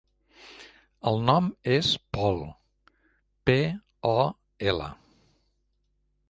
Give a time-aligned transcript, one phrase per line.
[1.11, 2.41] El nom és Pol:
[3.51, 3.59] pe,
[4.15, 4.15] o,
[4.73, 4.89] ela.